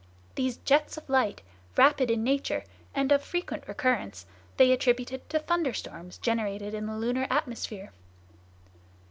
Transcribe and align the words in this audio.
These 0.33 0.57
jets 0.57 0.97
of 0.97 1.07
light, 1.09 1.43
rapid 1.77 2.09
in 2.09 2.23
nature, 2.23 2.63
and 2.95 3.11
of 3.11 3.21
frequent 3.21 3.67
recurrence, 3.67 4.25
they 4.57 4.71
attributed 4.71 5.29
to 5.29 5.37
thunderstorms 5.37 6.17
generated 6.17 6.73
in 6.73 6.87
the 6.87 6.97
lunar 6.97 7.27
atmosphere." 7.29 7.91